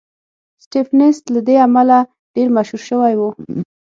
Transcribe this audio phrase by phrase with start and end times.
[0.63, 1.97] سټېفنس له دې امله
[2.35, 3.21] ډېر مشهور شوی و